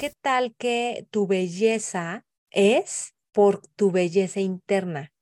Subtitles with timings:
[0.00, 5.12] ¿qué tal que tu belleza es por tu belleza interna?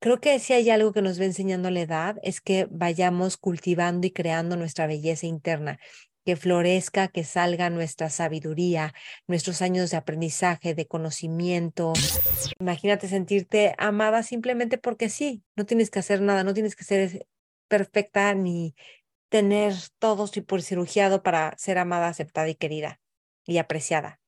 [0.00, 4.06] Creo que si hay algo que nos va enseñando la edad es que vayamos cultivando
[4.06, 5.78] y creando nuestra belleza interna,
[6.24, 8.94] que florezca, que salga nuestra sabiduría,
[9.26, 11.92] nuestros años de aprendizaje, de conocimiento.
[12.58, 17.26] Imagínate sentirte amada simplemente porque sí, no tienes que hacer nada, no tienes que ser
[17.68, 18.74] perfecta ni
[19.28, 23.03] tener todo por cirugiado para ser amada, aceptada y querida
[23.46, 24.20] y apreciada.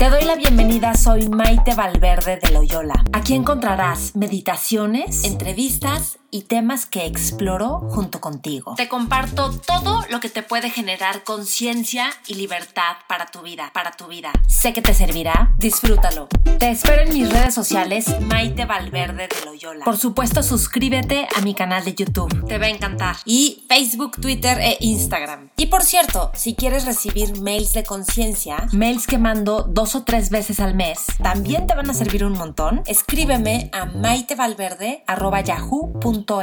[0.00, 3.04] Te doy la bienvenida, soy Maite Valverde de Loyola.
[3.12, 8.74] Aquí encontrarás meditaciones, entrevistas y temas que exploro junto contigo.
[8.76, 13.90] Te comparto todo lo que te puede generar conciencia y libertad para tu vida, para
[13.90, 14.32] tu vida.
[14.46, 16.28] Sé que te servirá, disfrútalo.
[16.58, 19.84] Te espero en mis redes sociales Maite Valverde de Loyola.
[19.84, 22.46] Por supuesto, suscríbete a mi canal de YouTube.
[22.46, 23.16] Te va a encantar.
[23.26, 25.50] Y Facebook, Twitter e Instagram.
[25.56, 30.30] Y por cierto, si quieres recibir mails de conciencia, mails que mando dos o tres
[30.30, 32.82] veces al mes, también te van a servir un montón.
[32.86, 36.40] Escríbeme a maitevalverde.yahoo.com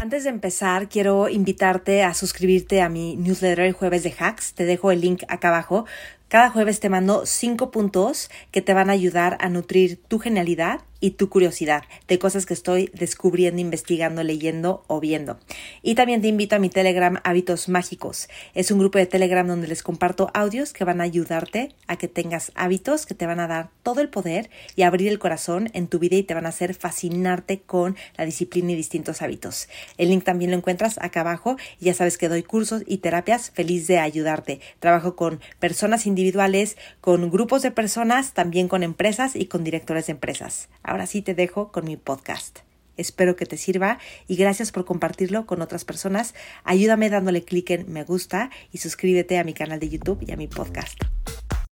[0.00, 4.52] antes de empezar, quiero invitarte a suscribirte a mi newsletter el jueves de hacks.
[4.52, 5.86] Te dejo el link acá abajo.
[6.28, 10.82] Cada jueves te mando cinco puntos que te van a ayudar a nutrir tu genialidad
[11.00, 15.38] y tu curiosidad de cosas que estoy descubriendo, investigando, leyendo o viendo.
[15.82, 18.28] Y también te invito a mi Telegram Hábitos Mágicos.
[18.54, 22.08] Es un grupo de Telegram donde les comparto audios que van a ayudarte a que
[22.08, 25.88] tengas hábitos que te van a dar todo el poder y abrir el corazón en
[25.88, 29.68] tu vida y te van a hacer fascinarte con la disciplina y distintos hábitos.
[29.98, 33.86] El link también lo encuentras acá abajo ya sabes que doy cursos y terapias feliz
[33.86, 34.60] de ayudarte.
[34.80, 40.12] Trabajo con personas individuales, con grupos de personas, también con empresas y con directores de
[40.12, 40.68] empresas.
[40.84, 42.60] Ahora sí te dejo con mi podcast.
[42.98, 46.34] Espero que te sirva y gracias por compartirlo con otras personas.
[46.62, 50.36] Ayúdame dándole clic en me gusta y suscríbete a mi canal de YouTube y a
[50.36, 51.00] mi podcast.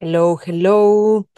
[0.00, 1.28] Hello, hello.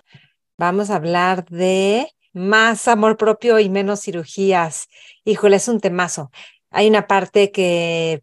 [0.57, 4.89] Vamos a hablar de más amor propio y menos cirugías.
[5.25, 6.31] Híjole, es un temazo.
[6.71, 8.23] Hay una parte que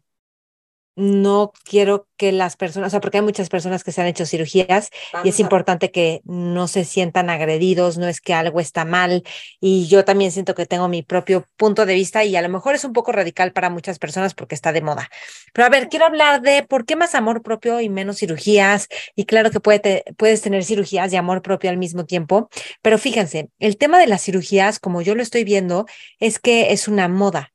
[0.94, 4.26] no quiero que las personas, o sea, porque hay muchas personas que se han hecho
[4.26, 4.90] cirugías
[5.24, 9.22] y es importante que no se sientan agredidos, no es que algo está mal
[9.60, 12.74] y yo también siento que tengo mi propio punto de vista y a lo mejor
[12.74, 15.08] es un poco radical para muchas personas porque está de moda.
[15.52, 19.24] Pero a ver, quiero hablar de por qué más amor propio y menos cirugías y
[19.24, 22.48] claro que puede puedes tener cirugías y amor propio al mismo tiempo,
[22.82, 25.86] pero fíjense, el tema de las cirugías, como yo lo estoy viendo,
[26.18, 27.52] es que es una moda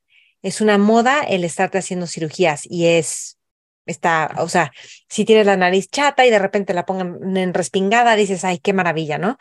[0.48, 3.38] es una moda el estarte haciendo cirugías y es,
[3.86, 4.72] está, o sea,
[5.10, 8.72] si tienes la nariz chata y de repente la pongan en respingada, dices, ay, qué
[8.72, 9.38] maravilla, ¿no?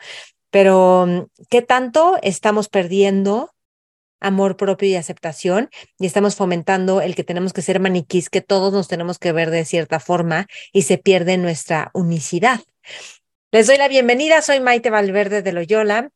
[0.49, 3.53] Pero, ¿qué tanto estamos perdiendo
[4.19, 8.73] amor propio y aceptación y estamos fomentando el que tenemos que ser maniquís, que todos
[8.73, 12.59] nos tenemos que ver de cierta forma y se pierde nuestra unicidad?
[13.53, 16.09] Les doy la bienvenida, soy Maite Valverde de Loyola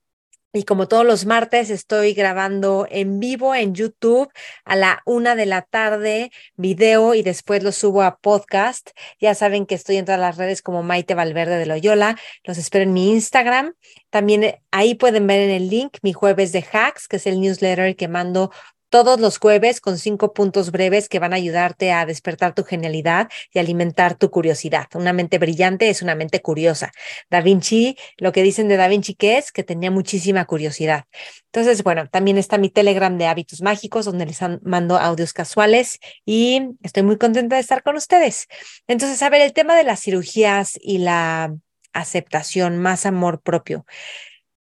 [0.53, 4.29] y como todos los martes, estoy grabando en vivo en YouTube
[4.65, 8.91] a la una de la tarde, video y después lo subo a podcast.
[9.19, 12.17] Ya saben que estoy en todas las redes como Maite Valverde de Loyola.
[12.43, 13.75] Los espero en mi Instagram.
[14.09, 17.39] También eh, ahí pueden ver en el link mi jueves de hacks, que es el
[17.39, 18.51] newsletter que mando
[18.91, 23.29] todos los jueves con cinco puntos breves que van a ayudarte a despertar tu genialidad
[23.53, 24.87] y alimentar tu curiosidad.
[24.93, 26.91] Una mente brillante es una mente curiosa.
[27.29, 31.05] Da Vinci, lo que dicen de Da Vinci que es que tenía muchísima curiosidad.
[31.45, 36.61] Entonces, bueno, también está mi Telegram de hábitos mágicos donde les mando audios casuales y
[36.83, 38.47] estoy muy contenta de estar con ustedes.
[38.87, 41.55] Entonces, a ver, el tema de las cirugías y la
[41.93, 43.85] aceptación, más amor propio.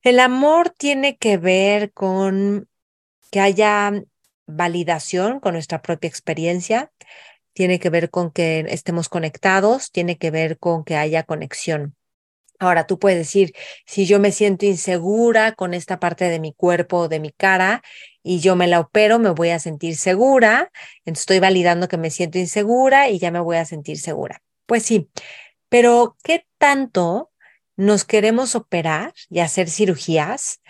[0.02, 2.68] El amor tiene que ver con
[3.30, 3.92] que haya
[4.48, 6.90] validación con nuestra propia experiencia,
[7.52, 11.94] tiene que ver con que estemos conectados, tiene que ver con que haya conexión.
[12.60, 13.52] Ahora tú puedes decir,
[13.86, 17.82] si yo me siento insegura con esta parte de mi cuerpo o de mi cara
[18.22, 20.72] y yo me la opero, me voy a sentir segura,
[21.04, 24.42] entonces estoy validando que me siento insegura y ya me voy a sentir segura.
[24.66, 25.08] Pues sí,
[25.68, 27.30] pero ¿qué tanto
[27.76, 30.60] nos queremos operar y hacer cirugías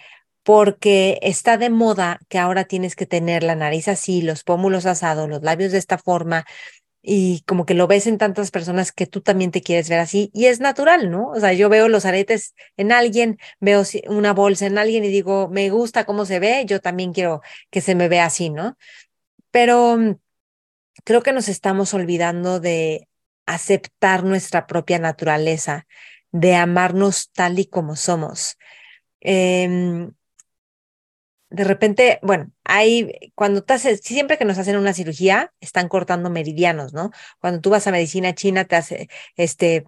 [0.49, 5.29] porque está de moda que ahora tienes que tener la nariz así, los pómulos asados,
[5.29, 6.47] los labios de esta forma,
[7.03, 10.31] y como que lo ves en tantas personas que tú también te quieres ver así,
[10.33, 11.33] y es natural, ¿no?
[11.33, 15.51] O sea, yo veo los aretes en alguien, veo una bolsa en alguien y digo,
[15.51, 18.79] me gusta cómo se ve, yo también quiero que se me vea así, ¿no?
[19.51, 20.15] Pero mm,
[21.05, 23.07] creo que nos estamos olvidando de
[23.45, 25.87] aceptar nuestra propia naturaleza,
[26.33, 28.57] de amarnos tal y como somos.
[29.21, 30.09] Eh,
[31.51, 36.31] de repente, bueno, hay, cuando te haces, siempre que nos hacen una cirugía, están cortando
[36.31, 37.11] meridianos, ¿no?
[37.41, 39.87] Cuando tú vas a medicina china, te hace, este,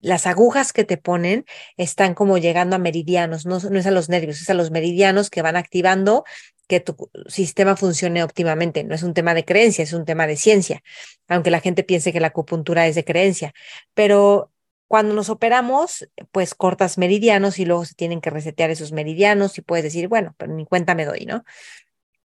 [0.00, 1.44] las agujas que te ponen
[1.76, 5.30] están como llegando a meridianos, no, no es a los nervios, es a los meridianos
[5.30, 6.24] que van activando
[6.68, 8.84] que tu sistema funcione óptimamente.
[8.84, 10.82] No es un tema de creencia, es un tema de ciencia,
[11.28, 13.52] aunque la gente piense que la acupuntura es de creencia.
[13.92, 14.52] Pero
[14.90, 19.62] cuando nos operamos, pues cortas meridianos y luego se tienen que resetear esos meridianos y
[19.62, 21.44] puedes decir, bueno, pero ni cuenta me doy, ¿no?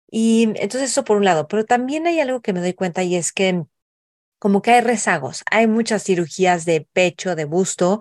[0.09, 3.17] Y entonces eso por un lado, pero también hay algo que me doy cuenta y
[3.17, 3.65] es que
[4.39, 7.99] como que hay rezagos, hay muchas cirugías de pecho, de busto,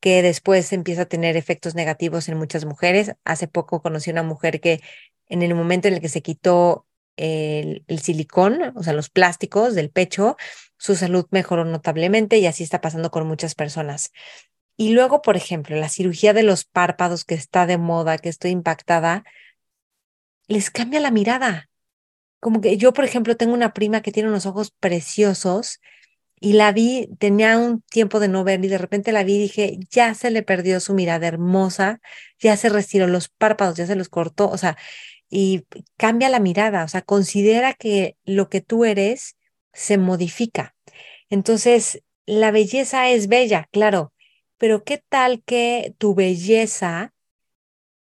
[0.00, 3.12] que después empieza a tener efectos negativos en muchas mujeres.
[3.24, 4.80] Hace poco conocí una mujer que
[5.28, 6.85] en el momento en el que se quitó
[7.16, 10.36] el, silicón, o sea, los plásticos del pecho,
[10.78, 14.12] su salud mejoró notablemente y así está pasando con muchas personas.
[14.76, 18.50] Y luego, por ejemplo, la cirugía de los párpados que está de moda, que estoy
[18.50, 19.24] impactada,
[20.48, 21.70] les cambia la mirada.
[22.40, 25.80] Como que yo, por ejemplo, tengo una prima que tiene unos ojos preciosos
[26.38, 29.38] y la vi, tenía un tiempo de no ver y de repente la vi y
[29.38, 32.00] dije, ya se le perdió su mirada hermosa,
[32.38, 34.76] ya se retiró los párpados, ya se los cortó, o sea,
[35.28, 35.64] y
[35.96, 39.36] cambia la mirada, o sea, considera que lo que tú eres
[39.72, 40.74] se modifica.
[41.28, 44.12] Entonces, la belleza es bella, claro,
[44.58, 47.14] pero ¿qué tal que tu belleza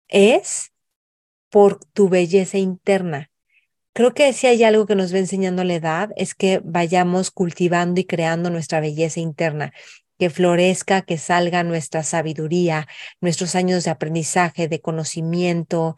[0.08, 0.72] es
[1.50, 3.30] por tu belleza interna?
[3.92, 8.00] Creo que si hay algo que nos va enseñando la edad es que vayamos cultivando
[8.00, 9.72] y creando nuestra belleza interna,
[10.18, 12.86] que florezca, que salga nuestra sabiduría,
[13.20, 15.96] nuestros años de aprendizaje, de conocimiento,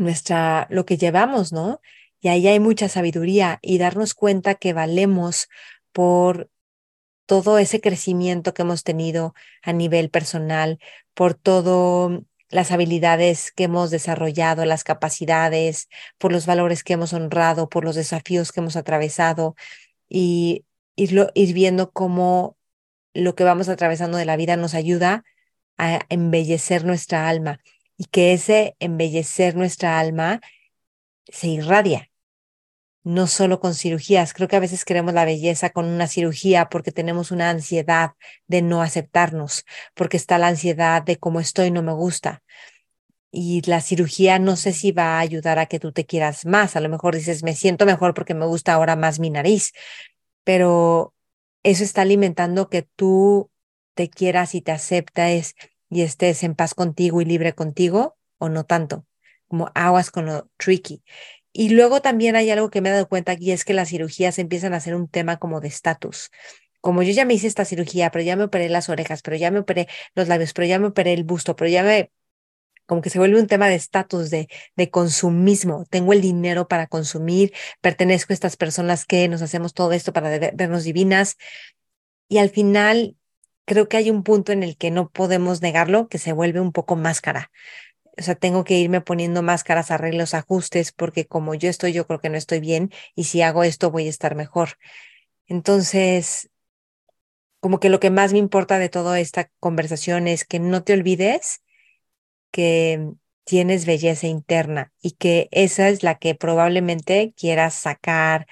[0.00, 1.80] nuestra lo que llevamos, ¿no?
[2.20, 5.48] Y ahí hay mucha sabiduría y darnos cuenta que valemos
[5.92, 6.50] por
[7.26, 10.78] todo ese crecimiento que hemos tenido a nivel personal,
[11.14, 15.88] por todo las habilidades que hemos desarrollado, las capacidades,
[16.18, 19.54] por los valores que hemos honrado, por los desafíos que hemos atravesado
[20.08, 20.64] y
[20.96, 22.56] irlo, ir viendo cómo
[23.14, 25.24] lo que vamos atravesando de la vida nos ayuda
[25.78, 27.60] a embellecer nuestra alma
[28.00, 30.40] y que ese embellecer nuestra alma
[31.28, 32.10] se irradia
[33.02, 34.32] no solo con cirugías.
[34.32, 38.12] Creo que a veces queremos la belleza con una cirugía porque tenemos una ansiedad
[38.46, 39.64] de no aceptarnos,
[39.94, 42.42] porque está la ansiedad de cómo estoy, no me gusta.
[43.30, 46.76] Y la cirugía no sé si va a ayudar a que tú te quieras más.
[46.76, 49.72] A lo mejor dices, me siento mejor porque me gusta ahora más mi nariz,
[50.44, 51.14] pero
[51.62, 53.50] eso está alimentando que tú
[53.94, 55.54] te quieras y te aceptes
[55.90, 59.06] y estés en paz contigo y libre contigo o no tanto,
[59.48, 61.02] como aguas con lo tricky.
[61.52, 64.38] Y luego también hay algo que me he dado cuenta aquí, es que las cirugías
[64.38, 66.30] empiezan a ser un tema como de estatus.
[66.80, 69.50] Como yo ya me hice esta cirugía, pero ya me operé las orejas, pero ya
[69.50, 72.10] me operé los labios, pero ya me operé el busto, pero ya me
[72.90, 75.84] como que se vuelve un tema de estatus, de, de consumismo.
[75.90, 80.50] Tengo el dinero para consumir, pertenezco a estas personas que nos hacemos todo esto para
[80.54, 81.36] vernos divinas.
[82.28, 83.16] Y al final,
[83.66, 86.72] creo que hay un punto en el que no podemos negarlo, que se vuelve un
[86.72, 87.50] poco máscara
[88.18, 92.20] o sea, tengo que irme poniendo máscaras, arreglos, ajustes, porque como yo estoy, yo creo
[92.20, 94.70] que no estoy bien y si hago esto voy a estar mejor.
[95.46, 96.50] Entonces,
[97.60, 100.94] como que lo que más me importa de toda esta conversación es que no te
[100.94, 101.62] olvides
[102.50, 103.12] que
[103.44, 108.46] tienes belleza interna y que esa es la que probablemente quieras sacar,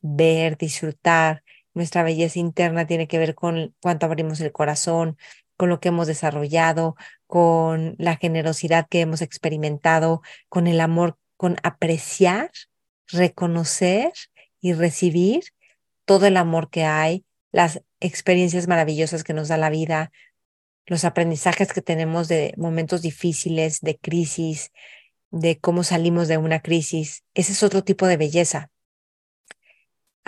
[0.00, 1.44] ver, disfrutar.
[1.78, 5.16] Nuestra belleza interna tiene que ver con cuánto abrimos el corazón,
[5.56, 6.96] con lo que hemos desarrollado,
[7.28, 12.50] con la generosidad que hemos experimentado, con el amor, con apreciar,
[13.06, 14.12] reconocer
[14.60, 15.44] y recibir
[16.04, 20.10] todo el amor que hay, las experiencias maravillosas que nos da la vida,
[20.84, 24.72] los aprendizajes que tenemos de momentos difíciles, de crisis,
[25.30, 27.22] de cómo salimos de una crisis.
[27.34, 28.68] Ese es otro tipo de belleza.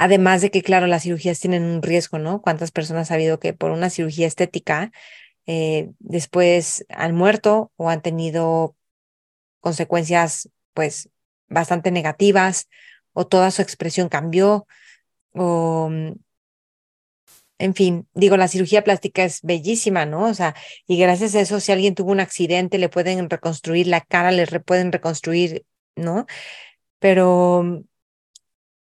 [0.02, 2.40] Además de que, claro, las cirugías tienen un riesgo, ¿no?
[2.40, 4.92] ¿Cuántas personas ha habido que por una cirugía estética
[5.46, 8.76] eh, después han muerto o han tenido
[9.60, 11.10] consecuencias, pues,
[11.48, 12.70] bastante negativas
[13.12, 14.66] o toda su expresión cambió
[15.34, 16.12] o mm,
[17.58, 20.24] en fin, digo, la cirugía plástica es bellísima, ¿no?
[20.28, 20.54] O sea,
[20.86, 24.46] y gracias a eso, si alguien tuvo un accidente, le pueden reconstruir la cara, le
[24.60, 26.24] pueden reconstruir, ¿no?
[27.00, 27.89] Pero mm,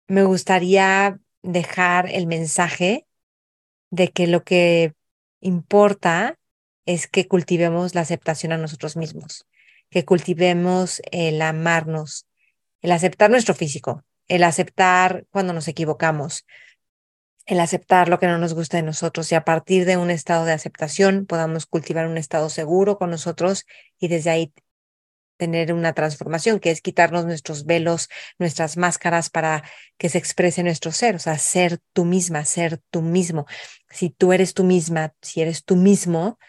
[0.08, 3.06] me gustaría dejar el mensaje
[3.90, 4.94] de que lo que
[5.40, 6.38] importa
[6.86, 9.46] es que cultivemos la aceptación a nosotros mismos,
[9.90, 12.28] que cultivemos el amarnos,
[12.82, 16.46] el aceptar nuestro físico, el aceptar cuando nos equivocamos,
[17.46, 20.46] el aceptar lo que no nos gusta de nosotros y a partir de un estado
[20.46, 23.66] de aceptación podamos cultivar un estado seguro con nosotros
[24.00, 24.54] y desde ahí
[25.44, 28.08] tener una transformación, que es quitarnos nuestros velos,
[28.40, 29.64] nuestras máscaras para
[29.98, 33.46] que se exprese nuestro ser, o sea, ser tú misma, ser tú mismo.
[33.90, 36.40] Si tú eres tú misma, si eres tú mismo,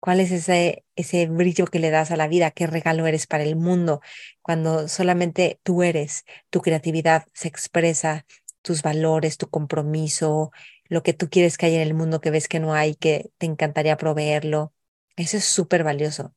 [0.00, 2.50] ¿cuál es ese, ese brillo que le das a la vida?
[2.50, 4.00] ¿Qué regalo eres para el mundo?
[4.40, 8.24] Cuando solamente tú eres, tu creatividad se expresa,
[8.62, 10.52] tus valores, tu compromiso,
[10.88, 13.30] lo que tú quieres que haya en el mundo que ves que no hay, que
[13.36, 14.72] te encantaría proveerlo.
[15.16, 16.34] Eso es súper valioso.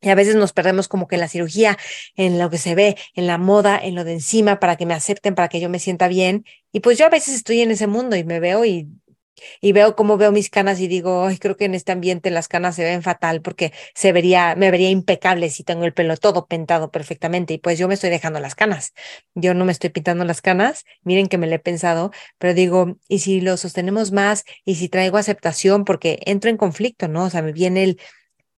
[0.00, 1.78] Y a veces nos perdemos como que en la cirugía,
[2.16, 4.94] en lo que se ve, en la moda, en lo de encima, para que me
[4.94, 6.44] acepten, para que yo me sienta bien.
[6.72, 8.88] Y pues yo a veces estoy en ese mundo y me veo y,
[9.60, 12.48] y veo cómo veo mis canas y digo, Ay, creo que en este ambiente las
[12.48, 16.46] canas se ven fatal porque se vería, me vería impecable si tengo el pelo todo
[16.46, 17.54] pintado perfectamente.
[17.54, 18.92] Y pues yo me estoy dejando las canas.
[19.34, 20.84] Yo no me estoy pintando las canas.
[21.02, 24.44] Miren que me lo he pensado, pero digo, ¿y si lo sostenemos más?
[24.64, 25.84] ¿Y si traigo aceptación?
[25.84, 27.24] Porque entro en conflicto, ¿no?
[27.24, 28.00] O sea, me viene el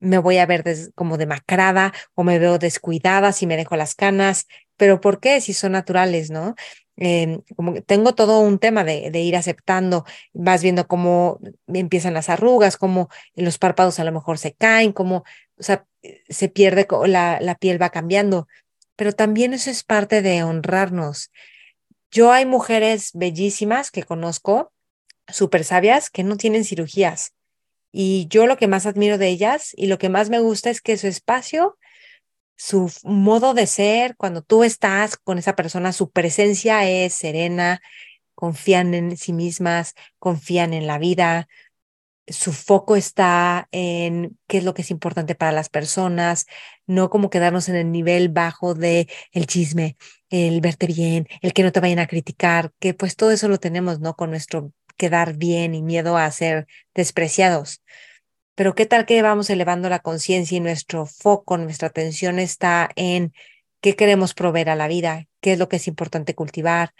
[0.00, 0.64] me voy a ver
[0.94, 5.40] como demacrada o me veo descuidada si me dejo las canas, pero ¿por qué?
[5.40, 6.54] Si son naturales, ¿no?
[6.96, 11.38] Em, como que tengo todo un tema de, de, ir aceptando, vas viendo cómo
[11.68, 15.18] empiezan las arrugas, cómo los párpados a lo mejor se caen, cómo,
[15.58, 15.86] o sea,
[16.28, 18.48] se pierde, la, la piel va cambiando,
[18.96, 21.30] pero también eso es parte de honrarnos.
[22.10, 24.72] Yo hay mujeres bellísimas que conozco,
[25.28, 27.32] súper sabias, que no tienen cirugías
[27.92, 30.80] y yo lo que más admiro de ellas y lo que más me gusta es
[30.80, 31.78] que su espacio,
[32.56, 37.80] su modo de ser, cuando tú estás con esa persona, su presencia es serena,
[38.34, 41.48] confían en sí mismas, confían en la vida,
[42.28, 46.46] su foco está en qué es lo que es importante para las personas,
[46.86, 49.96] no como quedarnos en el nivel bajo de el chisme,
[50.30, 53.58] el verte bien, el que no te vayan a criticar, que pues todo eso lo
[53.58, 54.14] tenemos, ¿no?
[54.14, 57.82] Con nuestro quedar bien y miedo a ser despreciados.
[58.54, 63.32] Pero qué tal que vamos elevando la conciencia y nuestro foco, nuestra atención está en
[63.80, 66.92] qué queremos proveer a la vida, qué es lo que es importante cultivar,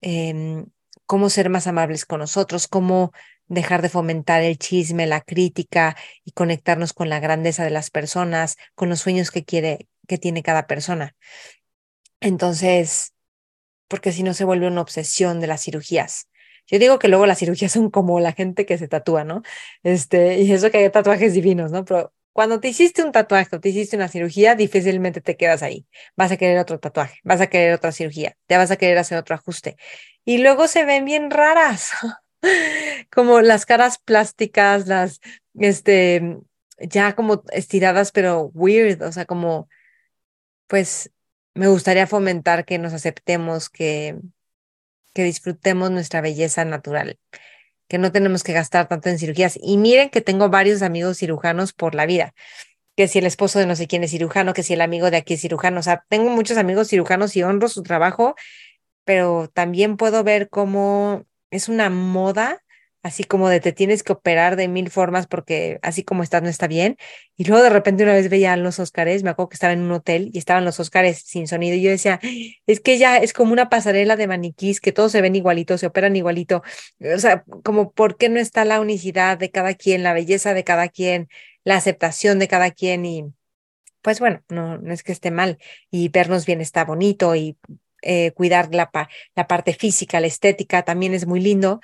[0.00, 0.66] em,
[1.06, 3.12] cómo ser más amables con nosotros, cómo
[3.46, 8.56] dejar de fomentar el chisme, la crítica y conectarnos con la grandeza de las personas,
[8.74, 11.16] con los sueños que quiere, que tiene cada persona.
[12.20, 13.14] Entonces,
[13.88, 16.28] porque si no se vuelve una obsesión de las cirugías.
[16.70, 19.42] Yo digo que luego las cirugías son como la gente que se tatúa, ¿no?
[19.82, 21.84] Este, y eso que hay tatuajes divinos, ¿no?
[21.84, 25.86] Pero cuando te hiciste un tatuaje o te hiciste una cirugía, difícilmente te quedas ahí.
[26.16, 29.18] Vas a querer otro tatuaje, vas a querer otra cirugía, te vas a querer hacer
[29.18, 29.76] otro ajuste.
[30.24, 31.90] Y luego se ven bien raras,
[33.10, 35.20] como las caras plásticas, las,
[35.58, 36.38] este,
[36.78, 39.68] ya como estiradas, pero weird, o sea, como,
[40.66, 41.10] pues,
[41.54, 44.16] me gustaría fomentar que nos aceptemos, que
[45.14, 47.18] que disfrutemos nuestra belleza natural,
[47.88, 49.58] que no tenemos que gastar tanto en cirugías.
[49.60, 52.34] Y miren que tengo varios amigos cirujanos por la vida,
[52.96, 55.18] que si el esposo de no sé quién es cirujano, que si el amigo de
[55.18, 58.34] aquí es cirujano, o sea, tengo muchos amigos cirujanos y honro su trabajo,
[59.04, 62.62] pero también puedo ver cómo es una moda
[63.02, 66.48] así como de te tienes que operar de mil formas porque así como estás no
[66.48, 66.96] está bien.
[67.36, 69.92] Y luego de repente una vez veía los Óscares, me acuerdo que estaba en un
[69.92, 72.20] hotel y estaban los Óscares sin sonido y yo decía,
[72.66, 75.86] es que ya es como una pasarela de maniquís que todos se ven igualitos, se
[75.86, 76.62] operan igualito.
[77.14, 80.64] O sea, como por qué no está la unicidad de cada quien, la belleza de
[80.64, 81.28] cada quien,
[81.64, 83.24] la aceptación de cada quien y
[84.02, 85.58] pues bueno, no, no es que esté mal
[85.90, 87.58] y vernos bien está bonito y
[88.02, 88.90] eh, cuidar la,
[89.34, 91.80] la parte física, la estética también es muy lindo,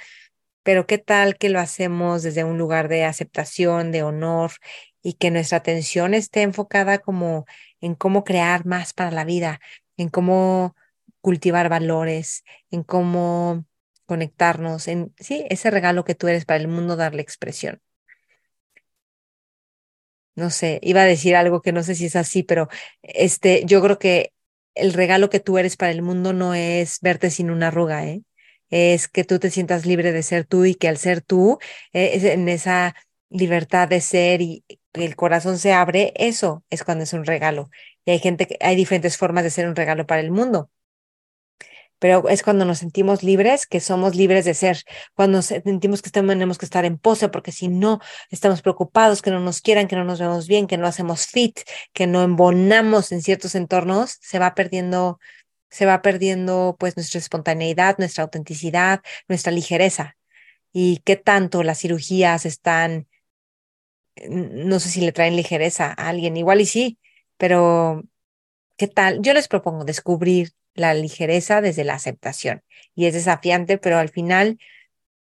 [0.64, 4.52] pero qué tal que lo hacemos desde un lugar de aceptación, de honor
[5.02, 7.47] y que nuestra atención esté enfocada como
[7.80, 9.61] en cómo crear más para la vida,
[9.97, 10.75] en cómo
[11.21, 13.66] cultivar valores, en cómo
[14.06, 17.80] conectarnos, en sí, ese regalo que tú eres para el mundo, darle expresión.
[20.37, 22.68] No sé, iba a decir algo que no sé si es así, pero
[23.02, 24.33] este, yo creo que
[24.75, 28.23] el regalo que tú eres para el mundo no es verte sin una arruga, ¿eh?
[28.71, 31.59] Es que tú te sientas libre de ser tú y que al ser tú,
[31.92, 32.94] eh, en esa
[33.30, 37.71] libertad de ser y el corazón se abre, eso es cuando es un regalo.
[38.04, 40.71] Y hay gente que hay diferentes formas de ser un regalo para el mundo.
[41.99, 44.83] Pero es cuando nos sentimos libres, que somos libres de ser,
[45.14, 49.40] cuando sentimos que tenemos que estar en pose, porque si no, estamos preocupados, que no
[49.40, 51.61] nos quieran, que no nos vemos bien, que no hacemos fit,
[51.92, 55.18] que no embonamos en ciertos entornos, se va perdiendo
[55.75, 60.16] se va perdiendo pues nuestra espontaneidad, nuestra autenticidad, nuestra ligereza.
[60.73, 63.09] Y qué tanto las cirugías están,
[64.28, 66.99] no sé si le traen ligereza a alguien, igual y sí,
[67.37, 68.04] pero
[68.76, 69.23] ¿qué tal?
[69.23, 72.62] Yo les propongo descubrir la ligereza desde la aceptación.
[72.95, 74.59] Y es desafiante, pero al final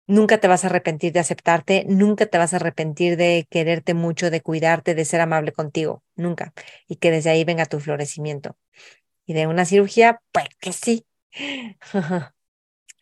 [0.07, 4.31] nunca te vas a arrepentir de aceptarte, nunca te vas a arrepentir de quererte mucho,
[4.31, 6.55] de cuidarte, de ser amable contigo, nunca.
[6.89, 8.57] Y que desde ahí venga tu florecimiento.
[9.29, 11.07] Y de una cirugía, pues que sí.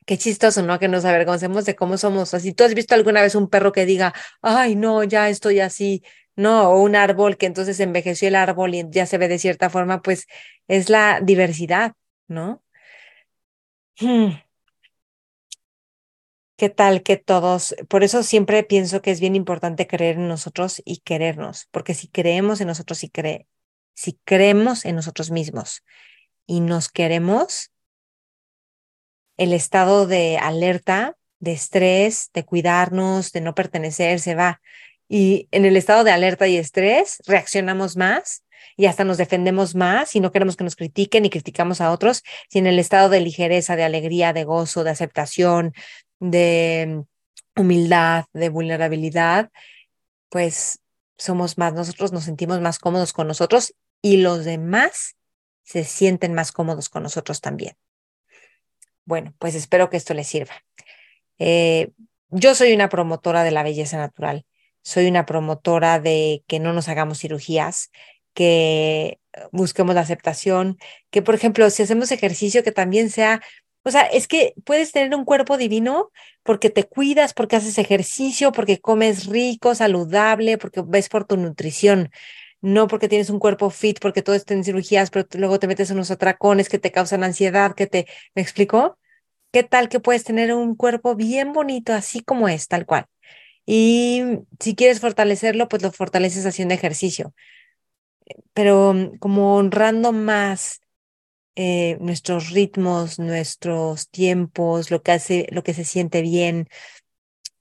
[0.06, 0.78] Qué chistoso, ¿no?
[0.80, 2.34] Que nos avergoncemos de cómo somos.
[2.34, 6.02] Así, ¿tú has visto alguna vez un perro que diga, ay, no, ya estoy así?
[6.34, 9.70] No, o un árbol que entonces envejeció el árbol y ya se ve de cierta
[9.70, 10.26] forma, pues
[10.68, 11.92] es la diversidad,
[12.28, 12.62] ¿no?
[14.00, 14.32] Hmm.
[16.56, 17.76] ¿Qué tal que todos?
[17.88, 22.08] Por eso siempre pienso que es bien importante creer en nosotros y querernos, porque si
[22.08, 23.12] creemos en nosotros y
[23.94, 25.82] si creemos en nosotros mismos
[26.46, 27.70] y nos queremos,
[29.36, 34.60] el estado de alerta, de estrés, de cuidarnos, de no pertenecer, se va.
[35.08, 38.44] Y en el estado de alerta y estrés reaccionamos más
[38.76, 42.22] y hasta nos defendemos más y no queremos que nos critiquen y criticamos a otros,
[42.48, 45.72] si en el estado de ligereza, de alegría, de gozo, de aceptación,
[46.18, 47.04] de
[47.56, 49.50] humildad, de vulnerabilidad,
[50.28, 50.80] pues
[51.16, 55.16] somos más, nosotros nos sentimos más cómodos con nosotros y los demás
[55.66, 57.76] se sienten más cómodos con nosotros también.
[59.04, 60.54] Bueno, pues espero que esto les sirva.
[61.38, 61.90] Eh,
[62.30, 64.46] yo soy una promotora de la belleza natural,
[64.82, 67.90] soy una promotora de que no nos hagamos cirugías,
[68.32, 69.18] que
[69.50, 70.78] busquemos la aceptación,
[71.10, 73.42] que por ejemplo, si hacemos ejercicio, que también sea,
[73.82, 76.10] o sea, es que puedes tener un cuerpo divino
[76.44, 82.10] porque te cuidas, porque haces ejercicio, porque comes rico, saludable, porque ves por tu nutrición
[82.60, 85.90] no porque tienes un cuerpo fit, porque todo está en cirugías, pero luego te metes
[85.90, 88.98] en unos atracones que te causan ansiedad, que te, ¿me explico?
[89.52, 93.06] ¿Qué tal que puedes tener un cuerpo bien bonito, así como es, tal cual?
[93.66, 94.22] Y
[94.60, 97.34] si quieres fortalecerlo, pues lo fortaleces haciendo ejercicio,
[98.52, 100.80] pero como honrando más
[101.56, 106.68] eh, nuestros ritmos, nuestros tiempos, lo que hace, lo que se siente bien.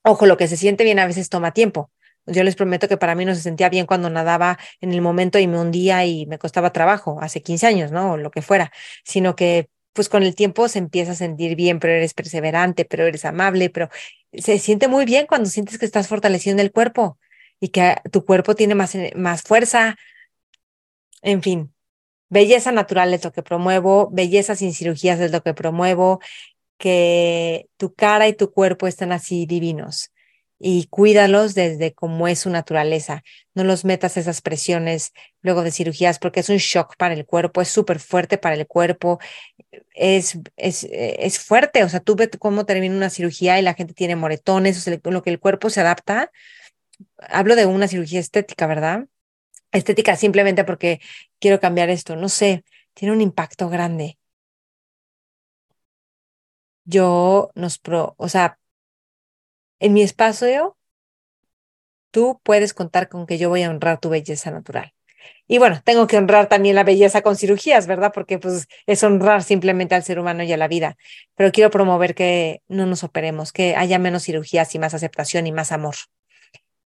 [0.03, 1.91] Ojo, lo que se siente bien a veces toma tiempo.
[2.27, 5.37] Yo les prometo que para mí no se sentía bien cuando nadaba en el momento
[5.39, 8.13] y me hundía y me costaba trabajo, hace 15 años, ¿no?
[8.13, 8.71] O lo que fuera,
[9.03, 13.05] sino que pues con el tiempo se empieza a sentir bien, pero eres perseverante, pero
[13.05, 13.89] eres amable, pero
[14.33, 17.17] se siente muy bien cuando sientes que estás fortaleciendo el cuerpo
[17.59, 19.95] y que tu cuerpo tiene más, más fuerza.
[21.21, 21.73] En fin,
[22.29, 26.19] belleza natural es lo que promuevo, belleza sin cirugías es lo que promuevo,
[26.77, 30.11] que tu cara y tu cuerpo están así divinos
[30.59, 33.23] y cuídalos desde cómo es su naturaleza.
[33.53, 37.61] No los metas esas presiones luego de cirugías porque es un shock para el cuerpo,
[37.61, 39.19] es súper fuerte para el cuerpo,
[39.93, 41.83] es, es, es, fuerte.
[41.83, 45.23] O sea, tú ves cómo termina una cirugía y la gente tiene moretones, o lo
[45.23, 46.31] que el cuerpo se adapta.
[47.29, 49.07] Hablo de una cirugía estética, ¿verdad?
[49.71, 51.01] Estética simplemente porque
[51.39, 52.63] quiero cambiar esto, no sé,
[52.93, 54.17] tiene un impacto grande.
[56.85, 58.59] Yo nos pro, o sea,
[59.79, 60.77] en mi espacio,
[62.11, 64.93] tú puedes contar con que yo voy a honrar tu belleza natural.
[65.47, 68.11] Y bueno, tengo que honrar también la belleza con cirugías, ¿verdad?
[68.13, 70.97] Porque pues es honrar simplemente al ser humano y a la vida.
[71.35, 75.51] Pero quiero promover que no nos operemos, que haya menos cirugías y más aceptación y
[75.51, 75.95] más amor.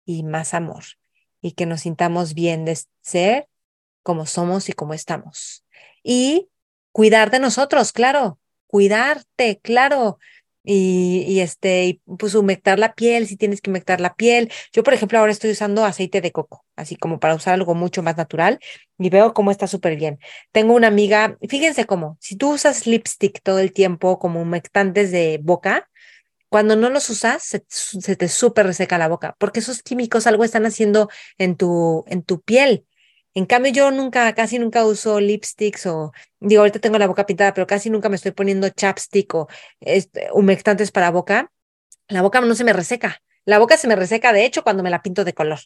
[0.05, 0.85] Y más amor.
[1.41, 3.49] Y que nos sintamos bien de ser
[4.03, 5.65] como somos y como estamos.
[6.03, 6.49] Y
[6.91, 8.39] cuidar de nosotros, claro.
[8.67, 10.19] Cuidarte, claro
[10.71, 14.51] y, este, pues humectar la piel, si tienes que humectar la piel.
[14.73, 18.03] Yo, por ejemplo, ahora estoy usando aceite de coco, así como para usar algo mucho
[18.03, 18.61] más natural
[18.99, 20.19] y veo cómo está súper bien.
[20.53, 25.41] Tengo una amiga, fíjense cómo, si tú usas lipstick todo el tiempo como humectantes de
[25.43, 25.89] boca,
[26.51, 30.45] cuando no los usas, se, se te súper reseca la boca, porque esos químicos algo
[30.45, 32.87] están haciendo en tu, en tu piel.
[33.35, 37.55] En cambio, yo nunca, casi nunca uso lipsticks o, digo, ahorita tengo la boca pintada,
[37.55, 39.49] pero casi nunca me estoy poniendo chapstick o
[39.81, 41.53] este, humectantes para boca.
[42.09, 43.23] La boca no se me reseca.
[43.45, 45.59] La boca se me reseca, de hecho, cuando me la pinto de color,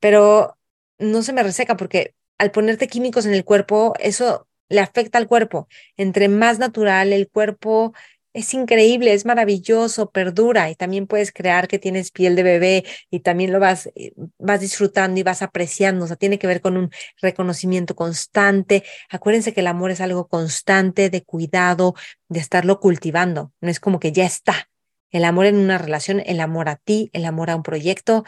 [0.00, 0.56] pero
[0.98, 5.26] no se me reseca porque al ponerte químicos en el cuerpo, eso le afecta al
[5.26, 5.68] cuerpo.
[5.96, 7.94] Entre más natural el cuerpo
[8.34, 13.20] es increíble, es maravilloso, perdura y también puedes crear que tienes piel de bebé y
[13.20, 16.04] también lo vas, eh, vas disfrutando y vas apreciando.
[16.04, 16.90] O sea, tiene que ver con un
[17.22, 18.82] reconocimiento constante.
[19.08, 21.94] Acuérdense que el amor es algo constante, de cuidado,
[22.28, 23.52] de estarlo cultivando.
[23.60, 24.68] No es como que ya está.
[25.12, 28.24] El amor en una relación, el amor a ti, el amor a un proyecto,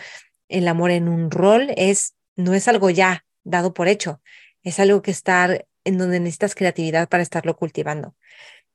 [0.49, 4.21] el amor en un rol es, no es algo ya dado por hecho.
[4.63, 8.15] Es algo que estar en donde necesitas creatividad para estarlo cultivando.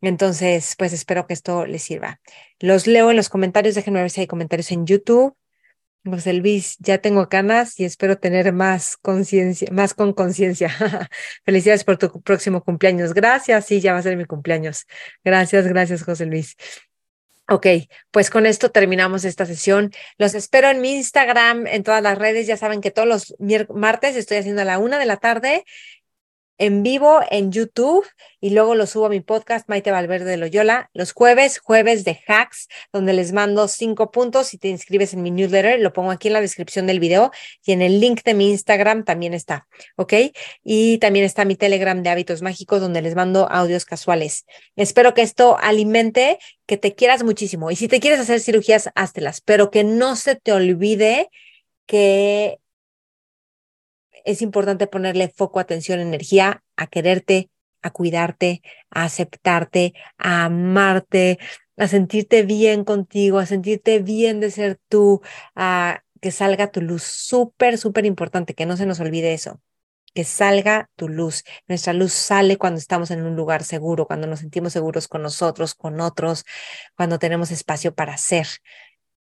[0.02, 2.20] Entonces, pues espero que esto les sirva.
[2.60, 5.36] Los leo en los comentarios, déjenme ver si hay comentarios en YouTube.
[6.04, 10.70] José Luis, ya tengo canas y espero tener más conciencia, más con conciencia.
[11.46, 13.14] Felicidades por tu próximo cumpleaños.
[13.14, 14.88] Gracias, sí, ya va a ser mi cumpleaños.
[15.24, 16.58] Gracias, gracias, José Luis.
[17.48, 17.68] Ok,
[18.12, 19.92] pues con esto terminamos esta sesión.
[20.18, 22.48] Los espero en mi Instagram, en todas las redes.
[22.48, 23.36] Ya saben que todos los
[23.70, 25.66] martes estoy haciendo a la una de la tarde
[26.62, 28.06] en vivo en YouTube
[28.40, 32.20] y luego lo subo a mi podcast Maite Valverde de Loyola los jueves, jueves de
[32.28, 34.50] hacks, donde les mando cinco puntos.
[34.50, 37.32] Si te inscribes en mi newsletter, lo pongo aquí en la descripción del video
[37.66, 40.14] y en el link de mi Instagram también está, ¿ok?
[40.64, 44.46] Y también está mi Telegram de hábitos mágicos, donde les mando audios casuales.
[44.76, 47.72] Espero que esto alimente, que te quieras muchísimo.
[47.72, 51.32] Y si te quieres hacer cirugías, háztelas, pero que no se te olvide
[51.88, 52.61] que
[54.26, 57.50] es importante ponerle foco, atención, energía a quererte,
[57.82, 61.40] a cuidarte, a aceptarte, a amarte,
[61.78, 65.22] a sentirte bien contigo, a sentirte bien de ser tú,
[65.56, 67.04] a que salga tu luz.
[67.04, 69.60] Súper, súper importante, que no se nos olvide eso.
[70.14, 71.44] Que salga tu luz.
[71.68, 75.74] Nuestra luz sale cuando estamos en un lugar seguro, cuando nos sentimos seguros con nosotros,
[75.74, 76.46] con otros,
[76.96, 78.48] cuando tenemos espacio para ser.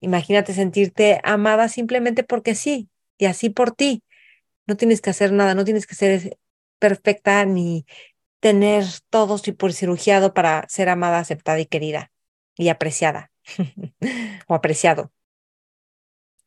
[0.00, 4.02] Imagínate sentirte amada simplemente porque sí, y así por ti.
[4.66, 6.38] No tienes que hacer nada, no tienes que ser
[6.79, 7.87] perfecta ni
[8.40, 12.12] tener todo por cirugiado para ser amada, aceptada y querida
[12.57, 13.33] y apreciada
[14.48, 15.12] o apreciado.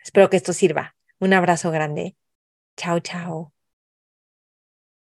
[0.03, 0.95] Espero que esto sirva.
[1.19, 2.15] Un abrazo grande.
[2.77, 3.53] Chao, chao.